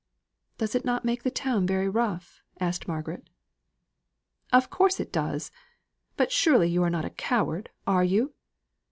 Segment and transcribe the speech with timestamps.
[0.57, 3.29] "Does it make the town very rough?" asked Margaret.
[4.51, 5.51] "Of course it does.
[6.17, 8.33] But surely you are not a coward, are you?